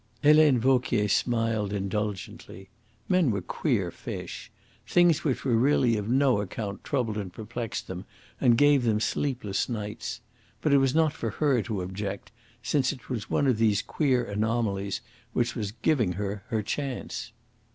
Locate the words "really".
5.55-5.95